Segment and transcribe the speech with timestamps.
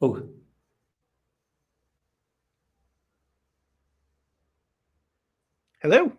[0.00, 0.28] Oh.
[5.82, 6.12] Hello.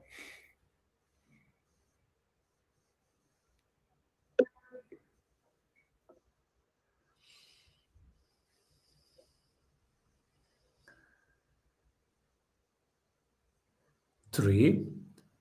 [14.32, 14.86] Three,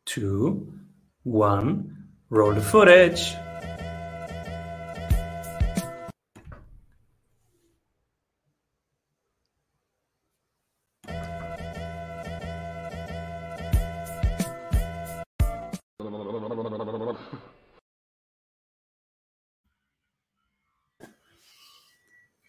[0.07, 0.73] two,
[1.25, 3.35] one, roll the footage.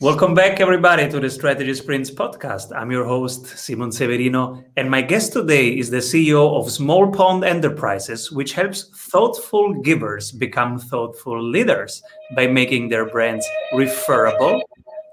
[0.01, 2.75] Welcome back, everybody, to the Strategy Sprints podcast.
[2.75, 7.45] I'm your host, Simon Severino, and my guest today is the CEO of Small Pond
[7.45, 12.03] Enterprises, which helps thoughtful givers become thoughtful leaders
[12.35, 14.61] by making their brands referable,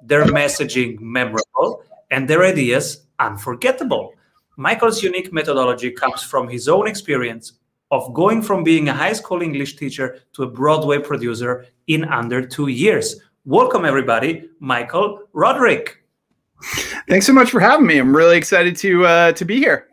[0.02, 4.12] their messaging memorable, and their ideas unforgettable.
[4.56, 7.53] Michael's unique methodology comes from his own experience
[7.92, 12.44] of going from being a high school English teacher to a Broadway producer in under
[12.44, 16.04] two years Welcome, everybody, Michael Roderick.
[17.08, 17.98] Thanks so much for having me.
[17.98, 19.88] I'm really excited to uh, to be here.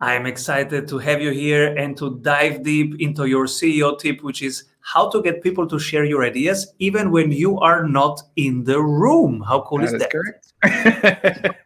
[0.00, 4.42] I'm excited to have you here and to dive deep into your CEO tip, which
[4.42, 8.64] is how to get people to share your ideas even when you are not in
[8.64, 9.40] the room.
[9.46, 10.10] How cool that is, is that?
[10.10, 11.56] Correct.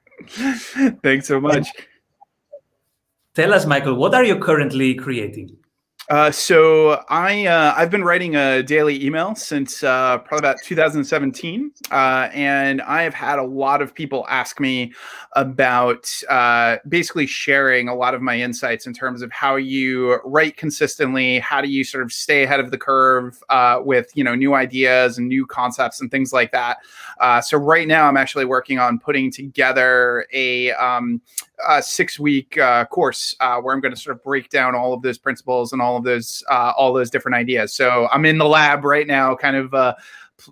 [1.03, 1.69] Thanks so much.
[3.34, 5.56] Tell us, Michael, what are you currently creating?
[6.11, 11.70] Uh, so I uh, I've been writing a daily email since uh, probably about 2017,
[11.92, 14.92] uh, and I have had a lot of people ask me
[15.34, 20.56] about uh, basically sharing a lot of my insights in terms of how you write
[20.56, 23.41] consistently, how do you sort of stay ahead of the curve
[23.84, 26.78] with you know new ideas and new concepts and things like that.
[27.44, 31.20] so right now I'm actually working on putting together a, um,
[31.69, 32.58] a six week
[32.91, 35.97] course where I'm going to sort of break down all of those principles and all
[35.97, 37.72] of those uh, all those different ideas.
[37.75, 39.94] So I'm in the lab right now, kind of uh,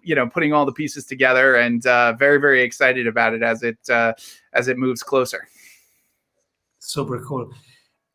[0.02, 3.62] you know putting all the pieces together, and uh, very very excited about it as
[3.62, 4.12] it uh,
[4.52, 5.48] as it moves closer.
[6.78, 7.52] Super cool.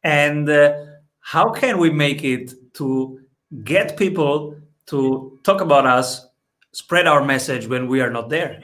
[0.03, 0.85] And uh,
[1.19, 3.19] how can we make it to
[3.63, 4.55] get people
[4.87, 6.27] to talk about us,
[6.73, 8.63] spread our message when we are not there?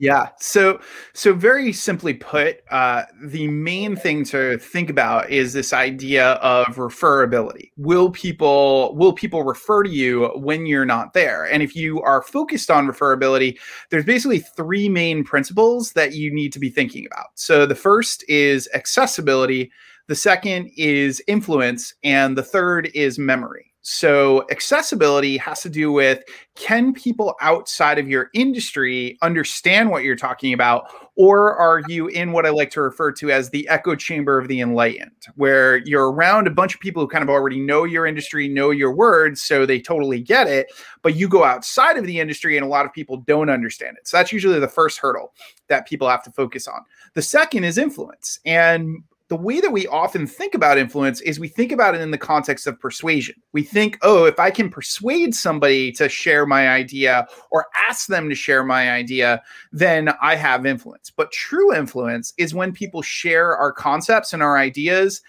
[0.00, 0.30] Yeah.
[0.38, 0.80] So,
[1.12, 6.68] so very simply put, uh, the main thing to think about is this idea of
[6.76, 7.70] referability.
[7.76, 11.44] Will people will people refer to you when you're not there?
[11.44, 13.58] And if you are focused on referability,
[13.90, 17.26] there's basically three main principles that you need to be thinking about.
[17.34, 19.70] So, the first is accessibility.
[20.08, 23.69] The second is influence, and the third is memory.
[23.82, 26.22] So, accessibility has to do with
[26.54, 30.92] can people outside of your industry understand what you're talking about?
[31.16, 34.48] Or are you in what I like to refer to as the echo chamber of
[34.48, 38.04] the enlightened, where you're around a bunch of people who kind of already know your
[38.04, 40.70] industry, know your words, so they totally get it.
[41.00, 44.06] But you go outside of the industry and a lot of people don't understand it.
[44.06, 45.32] So, that's usually the first hurdle
[45.68, 46.80] that people have to focus on.
[47.14, 48.40] The second is influence.
[48.44, 52.10] And the way that we often think about influence is we think about it in
[52.10, 53.36] the context of persuasion.
[53.52, 58.28] We think, oh, if I can persuade somebody to share my idea or ask them
[58.28, 59.40] to share my idea,
[59.70, 61.12] then I have influence.
[61.16, 65.22] But true influence is when people share our concepts and our ideas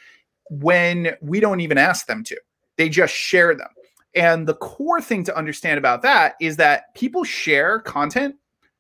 [0.50, 2.38] when we don't even ask them to,
[2.78, 3.70] they just share them.
[4.16, 8.36] And the core thing to understand about that is that people share content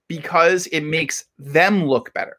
[0.07, 2.37] because it makes them look better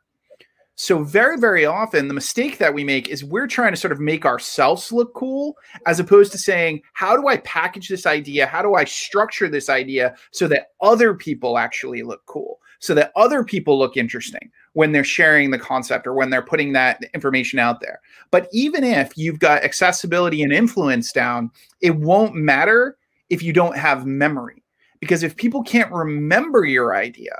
[0.74, 4.00] so, very, very often, the mistake that we make is we're trying to sort of
[4.00, 5.56] make ourselves look cool
[5.86, 8.46] as opposed to saying, How do I package this idea?
[8.46, 12.58] How do I structure this idea so that other people actually look cool?
[12.78, 16.72] So that other people look interesting when they're sharing the concept or when they're putting
[16.72, 18.00] that information out there.
[18.30, 21.50] But even if you've got accessibility and influence down,
[21.80, 22.96] it won't matter
[23.28, 24.64] if you don't have memory.
[25.00, 27.36] Because if people can't remember your idea,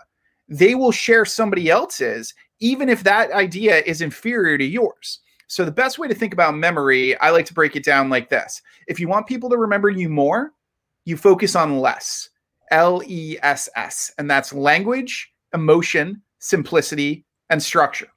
[0.49, 5.19] they will share somebody else's even if that idea is inferior to yours.
[5.49, 8.31] So, the best way to think about memory, I like to break it down like
[8.31, 10.53] this if you want people to remember you more,
[11.05, 12.31] you focus on less
[12.71, 18.09] L E S S, and that's language, emotion, simplicity, and structure.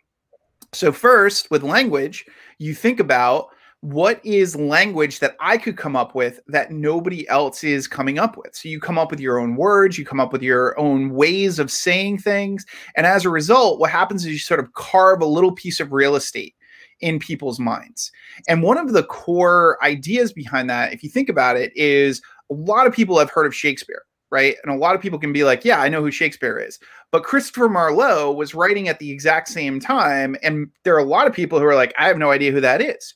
[0.72, 2.26] So, first, with language,
[2.60, 3.48] you think about
[3.86, 8.36] what is language that I could come up with that nobody else is coming up
[8.36, 8.56] with?
[8.56, 11.60] So you come up with your own words, you come up with your own ways
[11.60, 12.66] of saying things.
[12.96, 15.94] And as a result, what happens is you sort of carve a little piece of
[15.94, 16.56] real estate
[17.02, 18.12] in people's minds.
[18.48, 22.56] And one of the core ideas behind that, if you think about it, is a
[22.56, 24.02] lot of people have heard of Shakespeare.
[24.32, 24.58] right?
[24.64, 26.80] And a lot of people can be like, yeah, I know who Shakespeare is.
[27.12, 30.36] But Christopher Marlowe was writing at the exact same time.
[30.44, 32.62] And there are a lot of people who are like, I have no idea who
[32.62, 33.14] that is.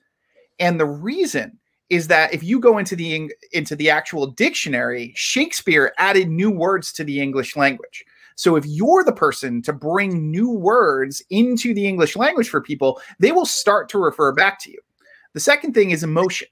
[0.59, 1.57] And the reason
[1.89, 6.91] is that if you go into the into the actual dictionary, Shakespeare added new words
[6.93, 8.05] to the English language.
[8.35, 13.01] So if you're the person to bring new words into the English language for people,
[13.19, 14.79] they will start to refer back to you.
[15.33, 16.47] The second thing is emotion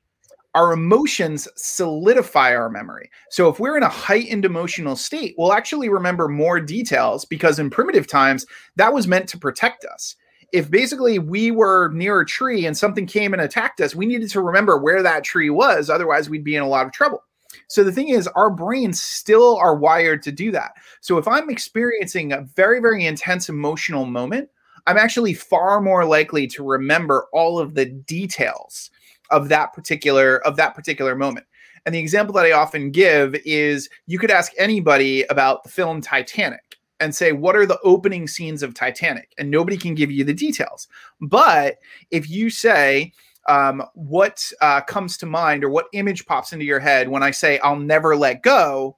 [0.57, 3.12] our emotions solidify our memory.
[3.30, 7.69] So if we're in a heightened emotional state, we'll actually remember more details because in
[7.69, 8.44] primitive times,
[8.75, 10.15] that was meant to protect us.
[10.53, 14.29] If basically we were near a tree and something came and attacked us, we needed
[14.31, 15.89] to remember where that tree was.
[15.89, 17.23] Otherwise, we'd be in a lot of trouble.
[17.67, 20.71] So the thing is, our brains still are wired to do that.
[21.01, 24.49] So if I'm experiencing a very, very intense emotional moment,
[24.85, 28.89] I'm actually far more likely to remember all of the details
[29.31, 31.45] of that particular of that particular moment.
[31.85, 36.01] And the example that I often give is you could ask anybody about the film
[36.01, 39.33] Titanic and say, What are the opening scenes of Titanic?
[39.38, 40.88] And nobody can give you the details.
[41.21, 41.77] But
[42.11, 43.13] if you say,
[43.47, 47.31] um, What uh, comes to mind or what image pops into your head when I
[47.31, 48.97] say, I'll never let go?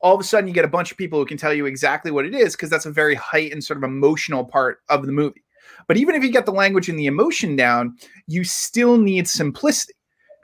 [0.00, 2.10] All of a sudden, you get a bunch of people who can tell you exactly
[2.10, 5.42] what it is because that's a very heightened sort of emotional part of the movie.
[5.88, 7.96] But even if you get the language and the emotion down,
[8.26, 9.94] you still need simplicity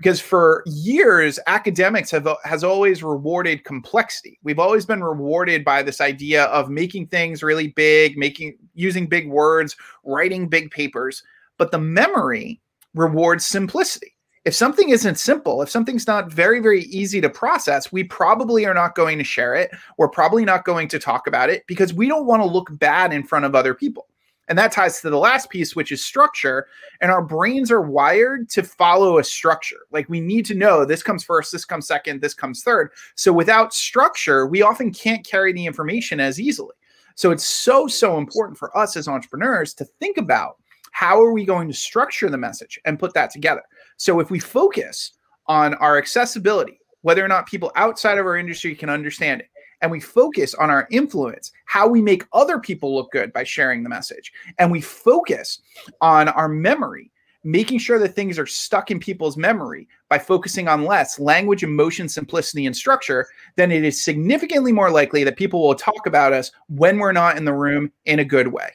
[0.01, 4.39] because for years academics have uh, has always rewarded complexity.
[4.43, 9.29] We've always been rewarded by this idea of making things really big making using big
[9.29, 11.23] words writing big papers.
[11.59, 12.63] But the memory
[12.95, 14.17] rewards simplicity.
[14.47, 18.73] If something isn't simple if something's not very very easy to process we probably are
[18.73, 19.71] not going to share it.
[19.99, 23.13] We're probably not going to talk about it because we don't want to look bad
[23.13, 24.07] in front of other people
[24.51, 26.67] and that ties to the last piece, which is structure.
[27.01, 29.87] And our brains are wired to follow a structure.
[29.93, 32.91] Like we need to know this comes first, this comes second, this comes third.
[33.15, 36.75] So without structure, we often can't carry the information as easily.
[37.15, 40.57] So it's so, so important for us as entrepreneurs to think about
[40.91, 43.63] how are we going to structure the message and put that together.
[43.99, 45.13] So if we focus
[45.47, 49.51] on our accessibility, whether or not people outside of our industry can understand it,
[49.81, 53.83] and we focus on our influence, how we make other people look good by sharing
[53.83, 55.61] the message, and we focus
[56.01, 57.11] on our memory,
[57.45, 62.09] making sure that things are stuck in people's memory by focusing on less language, emotion,
[62.09, 66.51] simplicity, and structure, then it is significantly more likely that people will talk about us
[66.69, 68.71] when we're not in the room in a good way.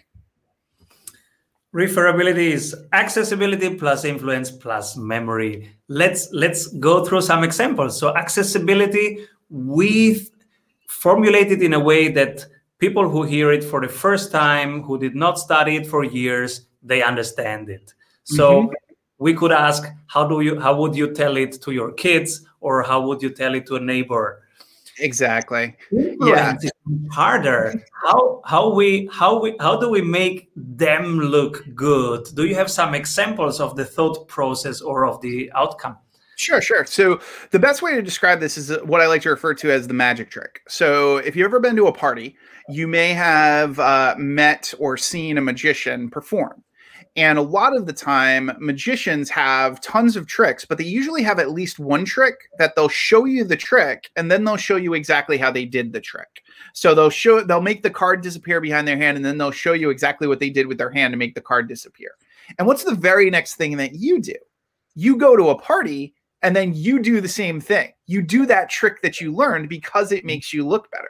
[1.76, 5.70] Referability is accessibility plus influence plus memory.
[5.90, 8.00] Let's let's go through some examples.
[8.00, 10.30] So accessibility with
[10.88, 12.46] formulated in a way that
[12.78, 16.68] people who hear it for the first time, who did not study it for years,
[16.84, 17.94] they understand it.
[18.24, 18.74] So mm-hmm.
[19.18, 22.84] we could ask, how do you how would you tell it to your kids or
[22.84, 24.42] how would you tell it to a neighbor?
[25.00, 25.76] Exactly.
[25.92, 26.56] Yeah.
[27.12, 27.84] harder.
[28.04, 32.26] How how we how we how do we make them look good?
[32.34, 35.98] Do you have some examples of the thought process or of the outcome?
[36.38, 36.86] Sure, sure.
[36.86, 37.22] So
[37.52, 39.94] the best way to describe this is what I like to refer to as the
[39.94, 40.62] magic trick.
[40.68, 42.36] So if you've ever been to a party,
[42.68, 46.64] you may have uh, met or seen a magician perform.
[47.18, 51.40] And a lot of the time, magicians have tons of tricks, but they usually have
[51.40, 54.94] at least one trick that they'll show you the trick and then they'll show you
[54.94, 56.42] exactly how they did the trick.
[56.74, 59.72] So they'll show they'll make the card disappear behind their hand and then they'll show
[59.72, 62.12] you exactly what they did with their hand to make the card disappear.
[62.60, 64.36] And what's the very next thing that you do?
[64.94, 66.16] You go to a party
[66.46, 67.92] and then you do the same thing.
[68.06, 70.28] You do that trick that you learned because it mm-hmm.
[70.28, 71.10] makes you look better.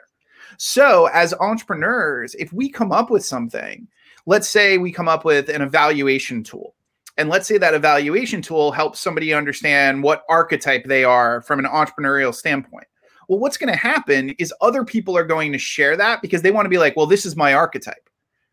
[0.56, 3.86] So, as entrepreneurs, if we come up with something,
[4.24, 6.74] let's say we come up with an evaluation tool,
[7.18, 11.66] and let's say that evaluation tool helps somebody understand what archetype they are from an
[11.66, 12.86] entrepreneurial standpoint.
[13.28, 16.50] Well, what's going to happen is other people are going to share that because they
[16.50, 18.08] want to be like, well, this is my archetype,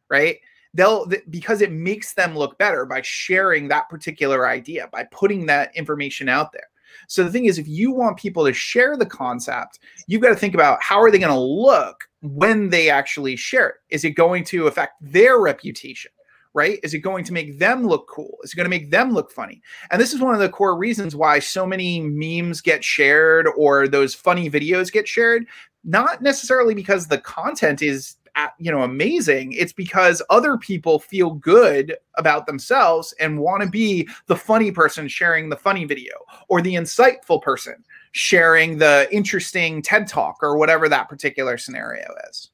[0.09, 0.37] right?
[0.73, 5.69] they'll because it makes them look better by sharing that particular idea by putting that
[5.75, 6.67] information out there
[7.07, 10.35] so the thing is, if you want people to share the concept, you've got to
[10.35, 13.75] think about how are they going to look when they actually share it?
[13.89, 16.11] Is it going to affect their reputation?
[16.55, 16.79] Right?
[16.83, 18.37] Is it going to make them look cool?
[18.43, 19.59] Is it going to make them look funny?
[19.89, 23.87] And this is one of the core reasons why so many memes get shared or
[23.87, 25.47] those funny videos get shared.
[25.83, 28.17] Not necessarily because the content is
[28.57, 34.07] you know amazing it's because other people feel good about themselves and want to be
[34.27, 36.13] the funny person sharing the funny video
[36.49, 42.51] or the insightful person sharing the interesting ted talk or whatever that particular scenario is.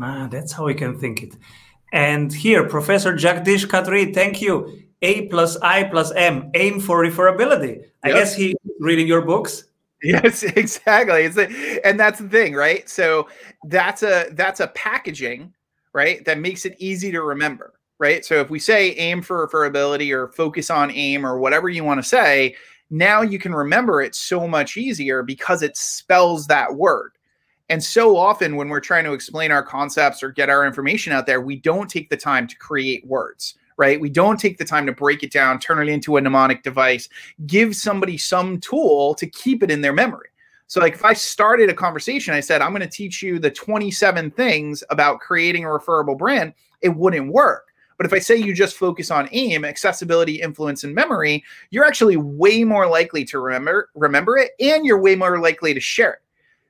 [0.00, 1.34] Ah, that's how we can think it.
[1.92, 4.80] And here professor jagdish khatri thank you.
[5.02, 7.84] A plus i plus m aim for referability.
[8.02, 9.64] I guess he reading your books
[10.02, 11.22] Yes, exactly.
[11.22, 12.88] It's a, and that's the thing, right?
[12.88, 13.28] So
[13.64, 15.52] that's a that's a packaging,
[15.92, 16.24] right?
[16.24, 18.24] That makes it easy to remember, right?
[18.24, 21.98] So if we say aim for referability or focus on aim or whatever you want
[22.02, 22.56] to say,
[22.90, 27.12] now you can remember it so much easier because it spells that word.
[27.70, 31.26] And so often when we're trying to explain our concepts or get our information out
[31.26, 34.00] there, we don't take the time to create words right?
[34.00, 37.08] We don't take the time to break it down, turn it into a mnemonic device,
[37.46, 40.28] give somebody some tool to keep it in their memory.
[40.66, 43.50] So, like if I started a conversation, I said, I'm going to teach you the
[43.50, 47.68] 27 things about creating a referable brand, it wouldn't work.
[47.96, 52.16] But if I say you just focus on aim, accessibility, influence, and memory, you're actually
[52.16, 56.22] way more likely to remember remember it, and you're way more likely to share it.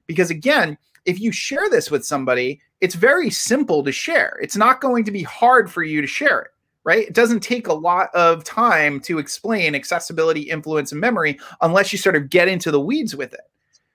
[0.07, 4.39] Because again, if you share this with somebody, it's very simple to share.
[4.43, 6.51] It's not going to be hard for you to share it
[6.85, 7.09] right?
[7.09, 11.99] It doesn't take a lot of time to explain accessibility, influence, and memory unless you
[11.99, 13.41] sort of get into the weeds with it.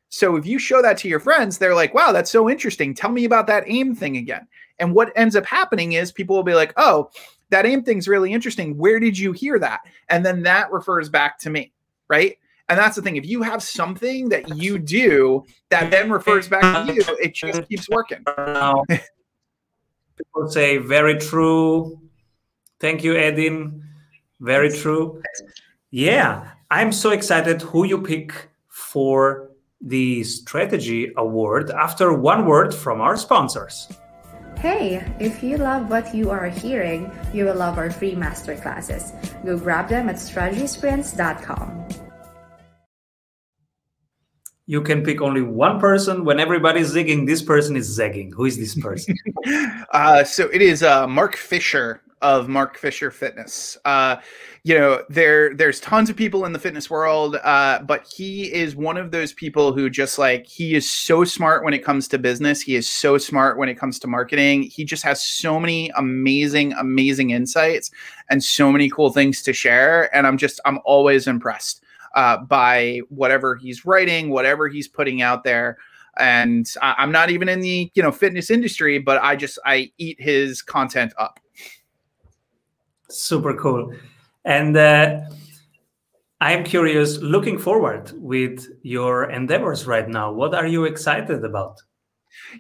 [0.10, 2.96] So if you show that to your friends, they're like, wow, that's so interesting.
[2.96, 4.48] Tell me about that aim thing again.
[4.80, 7.12] And what ends up happening is people will be like, oh,
[7.52, 8.76] that aim thing's really interesting.
[8.78, 9.82] Where did you hear that?
[10.10, 11.72] And then that refers back to me,
[12.08, 12.38] right?
[12.70, 13.18] And that's the thing.
[13.18, 17.68] If you have something that you do that then refers back to you, it just
[17.68, 18.24] keeps working.
[20.18, 22.00] People say very true,
[22.80, 23.84] Thank you, Edin.
[24.40, 25.22] Very true.
[25.92, 29.50] Yeah, I'm so excited who you pick for
[29.82, 33.88] the strategy award after one word from our sponsors.
[34.58, 39.16] Hey, if you love what you are hearing, you will love our free masterclasses.
[39.46, 41.88] Go grab them at strategysprints.com.
[44.66, 46.26] You can pick only one person.
[46.26, 48.32] When everybody's zigging, this person is zagging.
[48.34, 49.16] Who is this person?
[49.94, 53.78] uh, so it is uh, Mark Fisher of Mark Fisher Fitness.
[53.86, 54.18] Uh,
[54.64, 58.76] you know, there there's tons of people in the fitness world, uh, but he is
[58.76, 62.18] one of those people who just like he is so smart when it comes to
[62.18, 62.62] business.
[62.62, 64.64] He is so smart when it comes to marketing.
[64.64, 67.92] He just has so many amazing, amazing insights
[68.30, 70.14] and so many cool things to share.
[70.16, 71.84] And I'm just I'm always impressed
[72.16, 75.78] uh, by whatever he's writing, whatever he's putting out there
[76.18, 79.92] and I, am not even in the you know fitness industry but i just i
[79.98, 81.40] eat his content up
[83.10, 83.94] Super cool.
[84.46, 85.22] And uh,
[86.42, 91.82] I'm curious, looking forward with your endeavors right now, what are you excited about?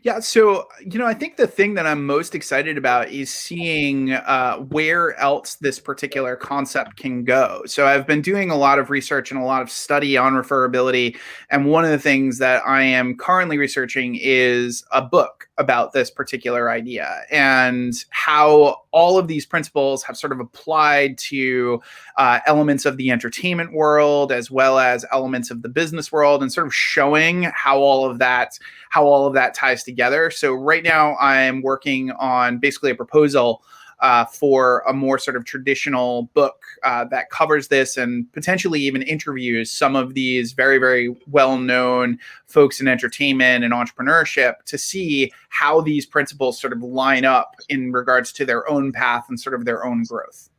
[0.03, 4.11] Yeah, so you know, I think the thing that I'm most excited about is seeing
[4.11, 7.61] uh, where else this particular concept can go.
[7.65, 11.17] So I've been doing a lot of research and a lot of study on referability,
[11.49, 16.09] and one of the things that I am currently researching is a book about this
[16.09, 21.81] particular idea and how all of these principles have sort of applied to
[22.17, 26.51] uh, elements of the entertainment world as well as elements of the business world and
[26.51, 28.57] sort of showing how all of that
[28.89, 30.31] how all of that ties together.
[30.31, 33.63] So right now i'm working on basically a proposal
[34.01, 39.01] uh, for a more sort of traditional book uh, that covers this and potentially even
[39.01, 45.31] interviews some of these very, very well known folks in entertainment and entrepreneurship to see
[45.49, 49.53] how these principles sort of line up in regards to their own path and sort
[49.53, 50.49] of their own growth.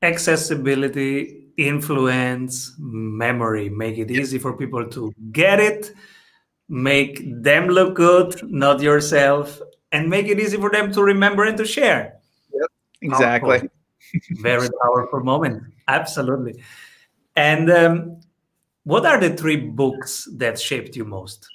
[0.00, 5.92] Accessibility, influence, memory, make it easy for people to get it.
[6.68, 9.60] Make them look good, not yourself,
[9.92, 12.18] and make it easy for them to remember and to share.
[12.52, 12.70] Yep,
[13.02, 13.58] exactly.
[13.58, 13.68] Powerful.
[14.42, 15.62] Very powerful moment.
[15.88, 16.62] Absolutely.
[17.36, 18.20] And um,
[18.84, 21.46] what are the three books that shaped you most?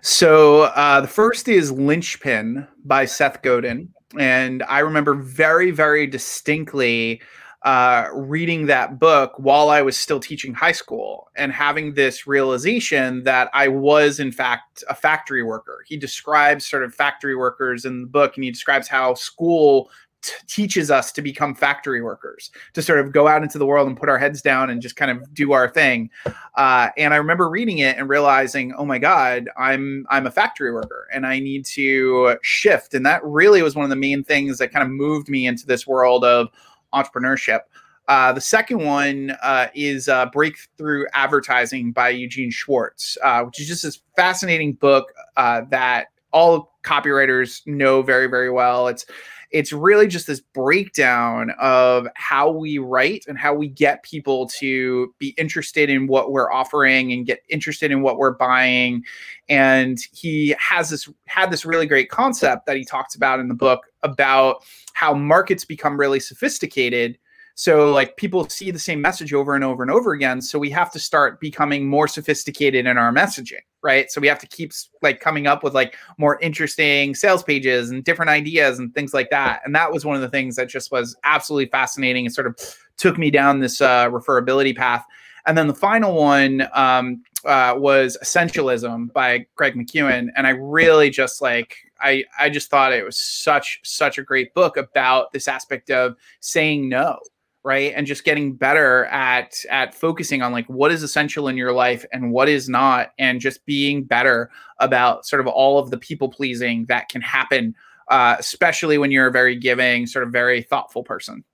[0.00, 3.88] So uh, the first is Linchpin by Seth Godin.
[4.18, 7.20] And I remember very, very distinctly
[7.68, 13.24] uh, reading that book while I was still teaching high school and having this realization
[13.24, 15.84] that I was, in fact, a factory worker.
[15.86, 19.90] He describes sort of factory workers in the book, and he describes how school
[20.22, 23.86] t- teaches us to become factory workers, to sort of go out into the world
[23.86, 26.08] and put our heads down and just kind of do our thing.
[26.54, 30.72] Uh, and I remember reading it and realizing, oh my God, I'm I'm a factory
[30.72, 32.94] worker and I need to shift.
[32.94, 35.66] And that really was one of the main things that kind of moved me into
[35.66, 36.48] this world of
[36.94, 37.60] entrepreneurship.
[38.08, 43.68] Uh, the second one uh, is uh, Breakthrough Advertising by Eugene Schwartz, uh, which is
[43.68, 48.88] just this fascinating book uh, that all copywriters know very, very well.
[48.88, 49.04] It's
[49.50, 55.14] it's really just this breakdown of how we write and how we get people to
[55.18, 59.02] be interested in what we're offering and get interested in what we're buying.
[59.48, 63.54] And he has this had this really great concept that he talks about in the
[63.54, 64.64] book about
[64.94, 67.18] how markets become really sophisticated
[67.60, 70.40] So like people see the same message over and over and over again.
[70.40, 74.08] So we have to start becoming more sophisticated in our messaging, right?
[74.12, 74.70] So we have to keep
[75.02, 79.30] like coming up with like more interesting sales pages and different ideas and things like
[79.30, 79.62] that.
[79.64, 82.56] And that was one of the things that just was absolutely fascinating and sort of
[82.96, 85.04] took me down this uh, referability path.
[85.44, 90.28] And then the final one um, uh, was Essentialism by Greg McKeown.
[90.36, 94.54] and I really just like I I just thought it was such such a great
[94.54, 97.18] book about this aspect of saying no,
[97.64, 101.72] right, and just getting better at at focusing on like what is essential in your
[101.72, 104.50] life and what is not, and just being better
[104.80, 107.74] about sort of all of the people pleasing that can happen,
[108.08, 111.44] uh, especially when you're a very giving, sort of very thoughtful person.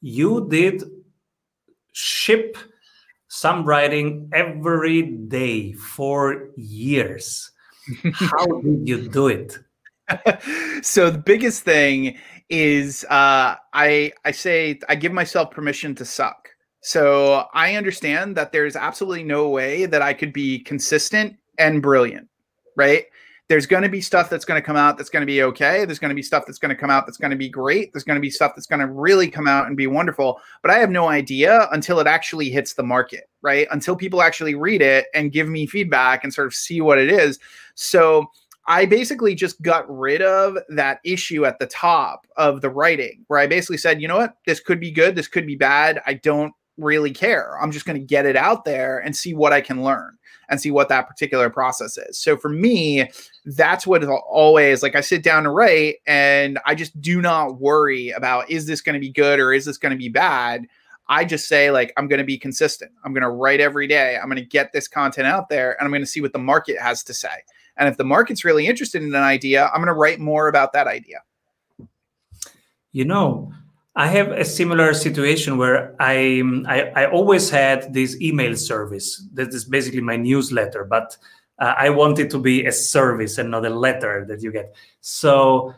[0.00, 0.82] You did
[1.92, 2.56] ship
[3.28, 7.51] some writing every day for years.
[8.14, 9.58] How did you do it?
[10.82, 16.48] so the biggest thing is uh, I I say I give myself permission to suck.
[16.82, 22.28] So I understand that there's absolutely no way that I could be consistent and brilliant,
[22.76, 23.04] right?
[23.52, 25.84] There's going to be stuff that's going to come out that's going to be okay.
[25.84, 27.92] There's going to be stuff that's going to come out that's going to be great.
[27.92, 30.40] There's going to be stuff that's going to really come out and be wonderful.
[30.62, 33.68] But I have no idea until it actually hits the market, right?
[33.70, 37.10] Until people actually read it and give me feedback and sort of see what it
[37.10, 37.38] is.
[37.74, 38.24] So
[38.68, 43.38] I basically just got rid of that issue at the top of the writing where
[43.38, 46.00] I basically said, you know what, this could be good, this could be bad.
[46.06, 47.58] I don't really care.
[47.60, 50.16] I'm just going to get it out there and see what I can learn
[50.52, 52.18] and see what that particular process is.
[52.18, 53.10] So for me,
[53.46, 58.10] that's what always like I sit down to write and I just do not worry
[58.10, 60.66] about is this going to be good or is this going to be bad.
[61.08, 62.92] I just say like I'm going to be consistent.
[63.02, 64.18] I'm going to write every day.
[64.18, 66.38] I'm going to get this content out there and I'm going to see what the
[66.38, 67.42] market has to say.
[67.78, 70.74] And if the market's really interested in an idea, I'm going to write more about
[70.74, 71.22] that idea.
[72.92, 73.54] You know,
[73.94, 79.48] I have a similar situation where I, I, I always had this email service that
[79.48, 81.16] is basically my newsletter, but
[81.58, 84.74] uh, I want it to be a service and not a letter that you get.
[85.02, 85.74] So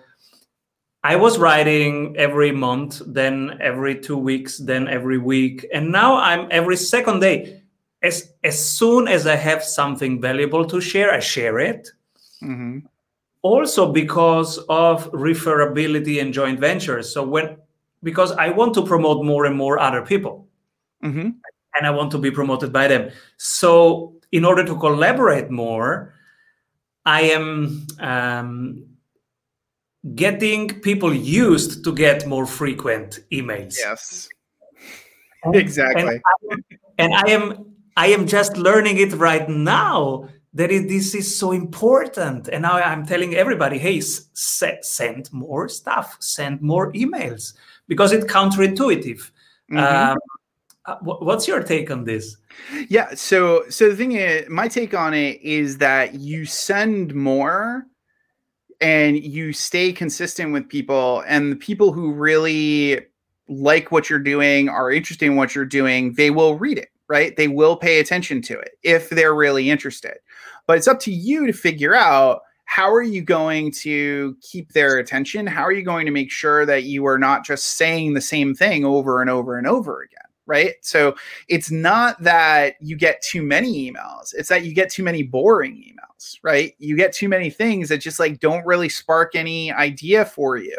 [1.03, 6.47] I was writing every month, then every two weeks, then every week, and now I'm
[6.51, 7.63] every second day.
[8.03, 11.89] As as soon as I have something valuable to share, I share it.
[12.43, 12.87] Mm-hmm.
[13.43, 17.13] Also because of referability and joint ventures.
[17.13, 17.57] So when
[18.05, 20.47] because I want to promote more and more other people.
[21.03, 21.31] Mm-hmm.
[21.77, 23.11] And I want to be promoted by them.
[23.37, 26.15] So, in order to collaborate more,
[27.05, 28.87] I am um,
[30.15, 33.75] getting people used to get more frequent emails.
[33.77, 34.29] Yes,
[35.53, 36.03] exactly.
[36.03, 41.15] And I, and I am I am just learning it right now that it, this
[41.15, 42.49] is so important.
[42.49, 47.55] And now I'm telling everybody, hey, s- send more stuff, send more emails
[47.89, 49.31] because it's counterintuitive.
[49.71, 49.79] Mm-hmm.
[49.79, 50.19] Um,
[50.87, 52.37] uh, what's your take on this?
[52.89, 57.87] Yeah, so so the thing is, my take on it is that you send more
[58.81, 63.01] and you stay consistent with people, and the people who really
[63.49, 67.37] like what you're doing, are interested in what you're doing, they will read it, right?
[67.37, 70.15] They will pay attention to it if they're really interested.
[70.67, 72.41] But it's up to you to figure out
[72.75, 75.47] how are you going to keep their attention?
[75.47, 78.53] How are you going to make sure that you are not just saying the same
[78.53, 80.19] thing over and over and over again?
[80.45, 80.75] Right.
[80.81, 81.15] So
[81.47, 85.77] it's not that you get too many emails, it's that you get too many boring
[85.77, 86.75] emails, right?
[86.79, 90.77] You get too many things that just like don't really spark any idea for you.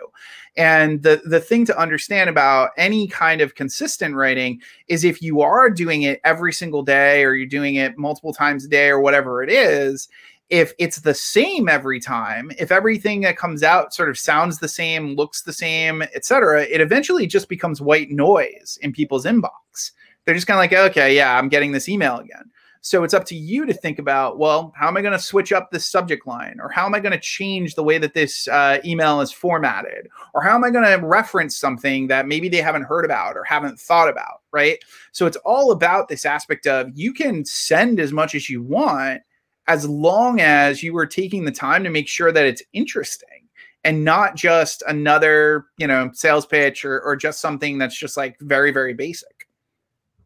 [0.58, 5.42] And the, the thing to understand about any kind of consistent writing is if you
[5.42, 9.00] are doing it every single day or you're doing it multiple times a day or
[9.00, 10.10] whatever it is,
[10.50, 14.68] if it's the same every time, if everything that comes out sort of sounds the
[14.68, 19.92] same, looks the same, etc., it eventually just becomes white noise in people's inbox.
[20.24, 22.52] They're just kind of like, okay, yeah, I'm getting this email again.
[22.86, 25.52] So it's up to you to think about, well, how am I going to switch
[25.52, 26.60] up this subject line?
[26.62, 30.08] Or how am I going to change the way that this uh, email is formatted?
[30.36, 33.44] Or how am I going to reference something that maybe they haven't heard about or
[33.44, 34.42] haven't thought about?
[34.52, 34.78] Right.
[35.14, 39.24] So it's all about this aspect of you can send as much as you want
[39.68, 43.48] as long as you are taking the time to make sure that it's interesting
[43.84, 48.40] and not just another you know sales pitch or, or just something that's just like
[48.40, 49.48] very very basic.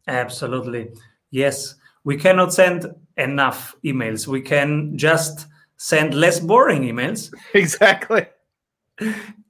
[0.06, 0.90] Absolutely.
[1.30, 1.74] Yes
[2.04, 4.26] we cannot send enough emails.
[4.26, 7.32] We can just send less boring emails.
[7.54, 8.26] Exactly.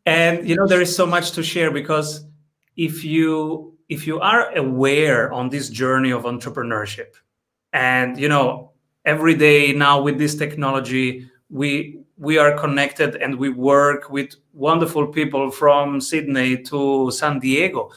[0.07, 2.25] And you know there is so much to share because
[2.77, 7.15] if you if you are aware on this journey of entrepreneurship
[7.73, 8.73] and you know
[9.05, 15.07] every day now with this technology we we are connected and we work with wonderful
[15.07, 17.91] people from sydney to san diego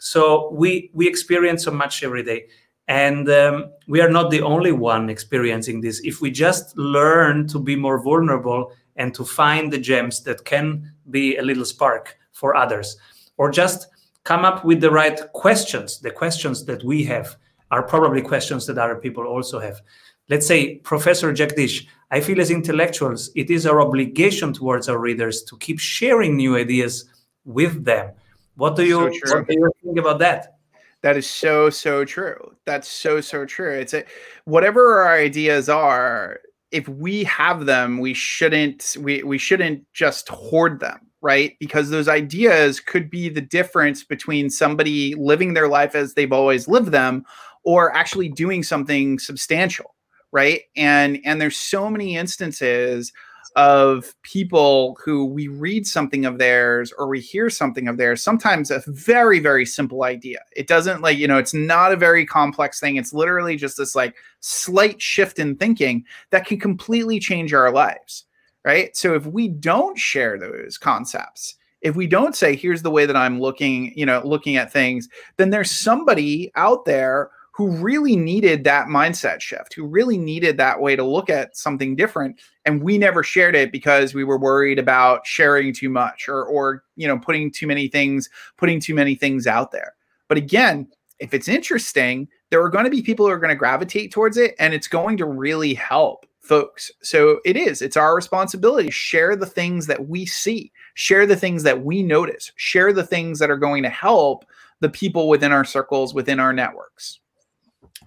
[0.00, 2.46] So we we experience so much every day,
[2.88, 6.00] and um, we are not the only one experiencing this.
[6.00, 10.90] If we just learn to be more vulnerable and to find the gems that can
[11.10, 12.96] be a little spark for others,
[13.36, 13.88] or just
[14.24, 17.36] come up with the right questions, the questions that we have
[17.70, 19.82] are probably questions that other people also have.
[20.30, 25.42] Let's say, Professor Jagdish, I feel as intellectuals, it is our obligation towards our readers
[25.42, 27.04] to keep sharing new ideas
[27.44, 28.12] with them.
[28.56, 30.56] What do you, so what do you think about that?
[31.02, 32.54] That is so so true.
[32.66, 33.72] That's so so true.
[33.72, 34.04] It's a,
[34.44, 36.40] whatever our ideas are.
[36.70, 41.56] If we have them, we shouldn't we we shouldn't just hoard them right?
[41.60, 46.66] Because those ideas could be the difference between somebody living their life as they've always
[46.66, 47.24] lived them
[47.62, 49.94] or actually doing something substantial,
[50.32, 50.62] right?
[50.76, 53.12] And and there's so many instances
[53.56, 58.70] of people who we read something of theirs or we hear something of theirs sometimes
[58.70, 62.78] a very very simple idea it doesn't like you know it's not a very complex
[62.78, 67.72] thing it's literally just this like slight shift in thinking that can completely change our
[67.72, 68.24] lives
[68.64, 68.96] right?
[68.96, 73.16] So if we don't share those concepts, if we don't say here's the way that
[73.16, 78.64] I'm looking, you know, looking at things, then there's somebody out there who really needed
[78.64, 82.96] that mindset shift, who really needed that way to look at something different and we
[82.96, 87.18] never shared it because we were worried about sharing too much or or you know,
[87.18, 89.92] putting too many things, putting too many things out there.
[90.26, 93.54] But again, if it's interesting, there are going to be people who are going to
[93.54, 96.90] gravitate towards it and it's going to really help folks.
[97.02, 98.88] So it is, it's our responsibility.
[98.88, 103.04] to Share the things that we see, share the things that we notice, share the
[103.04, 104.46] things that are going to help
[104.80, 107.20] the people within our circles, within our networks.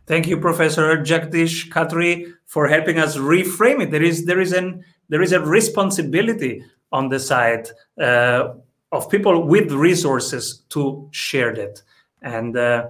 [0.05, 3.91] Thank you, Professor Jagdish Khatri, for helping us reframe it.
[3.91, 8.53] There is there is an there is a responsibility on the side uh,
[8.91, 11.81] of people with resources to share that,
[12.21, 12.87] and uh,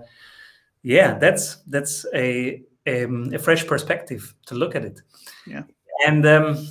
[0.81, 5.01] yeah, that's that's a um, a fresh perspective to look at it.
[5.47, 5.63] Yeah.
[6.05, 6.67] And um,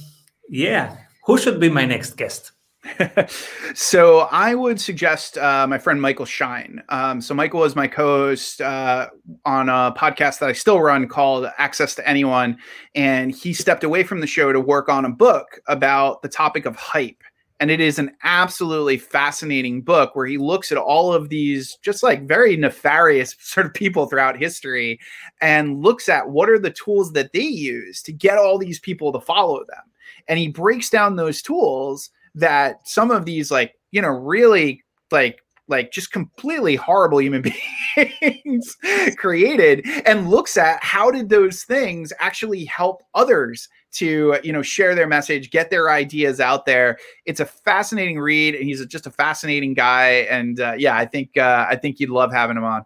[0.48, 2.52] yeah, who should be my next guest?
[3.74, 6.82] so I would suggest uh, my friend Michael Schein.
[6.88, 9.08] Um, so Michael is my co-host uh,
[9.44, 12.58] on a podcast that I still run called Access to Anyone,
[12.94, 16.66] and he stepped away from the show to work on a book about the topic
[16.66, 17.22] of hype.
[17.60, 22.02] And it is an absolutely fascinating book where he looks at all of these just
[22.02, 24.98] like very nefarious sort of people throughout history
[25.40, 29.12] and looks at what are the tools that they use to get all these people
[29.12, 29.84] to follow them.
[30.26, 35.42] And he breaks down those tools that some of these like, you know, really like
[35.68, 37.42] like just completely horrible human
[37.96, 38.76] beings
[39.16, 44.94] created and looks at how did those things actually help others to you know share
[44.94, 46.98] their message get their ideas out there.
[47.26, 51.36] It's a fascinating read and he's just a fascinating guy and uh, yeah i think
[51.36, 52.84] uh, i think you'd love having him on.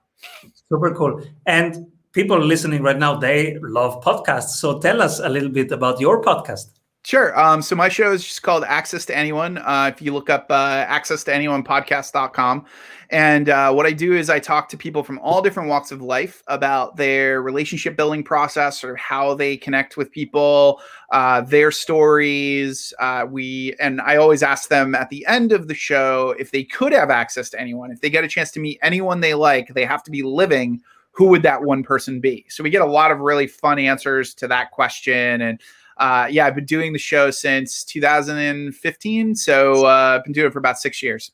[0.69, 1.23] Super cool.
[1.47, 4.57] And people listening right now they love podcasts.
[4.61, 6.76] So tell us a little bit about your podcast
[7.07, 7.39] Sure.
[7.39, 9.59] Um, so my show is just called Access to Anyone.
[9.59, 12.67] Uh, if you look up uh, access to anyone podcast.com.
[13.11, 16.03] And uh, what I do is I talk to people from all different walks of
[16.03, 20.81] life about their relationship building process or how they connect with people,
[21.13, 22.93] uh, their stories.
[22.99, 26.65] Uh, we and I always ask them at the end of the show if they
[26.65, 29.69] could have access to anyone, if they get a chance to meet anyone they like,
[29.75, 30.83] they have to be living.
[31.13, 32.47] Who would that one person be?
[32.49, 35.61] So we get a lot of really fun answers to that question and
[35.97, 39.35] uh, yeah, I've been doing the show since 2015.
[39.35, 41.33] So uh, I've been doing it for about six years.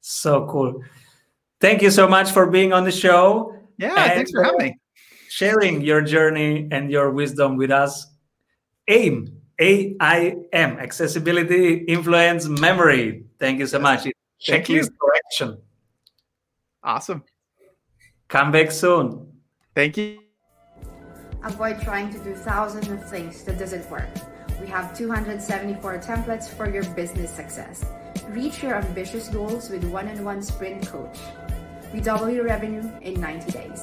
[0.00, 0.82] So cool.
[1.60, 3.56] Thank you so much for being on the show.
[3.78, 4.78] Yeah, and thanks for having me.
[5.28, 8.06] Sharing your journey and your wisdom with us.
[8.88, 13.24] AIM, A I M, accessibility, influence, memory.
[13.38, 14.06] Thank you so much.
[14.44, 14.86] Thank you.
[15.00, 15.58] Correction.
[16.82, 17.22] Awesome.
[18.28, 19.28] Come back soon.
[19.74, 20.18] Thank you.
[21.44, 24.08] Avoid trying to do thousands of things that doesn't work.
[24.60, 27.84] We have 274 templates for your business success.
[28.28, 31.18] Reach your ambitious goals with one-on-one sprint coach.
[31.92, 33.82] We double your revenue in 90 days.